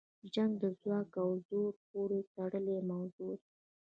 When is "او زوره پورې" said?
1.23-2.19